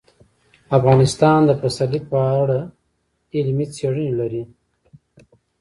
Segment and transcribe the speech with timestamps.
[0.77, 2.59] افغانستان د پسرلی په اړه
[3.35, 4.43] علمي څېړنې لري.